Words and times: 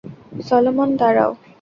Solomon, 0.41 0.89
দাঁড়াও! 0.99 1.31